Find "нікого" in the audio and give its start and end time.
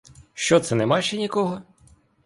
1.17-1.61